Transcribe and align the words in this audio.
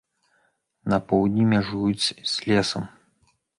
На 0.93 0.99
поўдні 1.11 1.43
мяжуюць 1.53 2.07
з 2.09 2.33
лесам. 2.49 2.83